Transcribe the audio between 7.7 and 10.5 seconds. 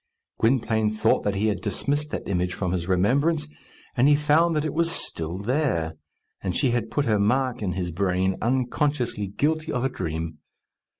his brain, unconsciously guilty of a dream.